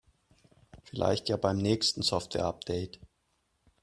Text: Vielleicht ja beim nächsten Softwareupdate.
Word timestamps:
Vielleicht 0.81 1.29
ja 1.29 1.37
beim 1.37 1.57
nächsten 1.57 2.01
Softwareupdate. 2.01 2.99